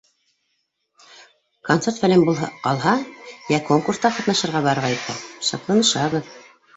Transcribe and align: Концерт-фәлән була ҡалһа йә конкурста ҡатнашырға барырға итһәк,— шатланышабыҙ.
Концерт-фәлән 1.67 2.23
була 2.29 2.47
ҡалһа 2.63 2.93
йә 3.55 3.59
конкурста 3.67 4.11
ҡатнашырға 4.15 4.63
барырға 4.69 4.89
итһәк,— 4.97 5.21
шатланышабыҙ. 5.51 6.33